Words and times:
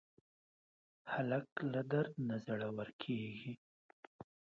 هلک 1.11 1.49
له 1.73 1.81
درده 1.91 2.01
نه 2.27 2.35
زړور 2.45 2.89
کېږي. 3.01 3.53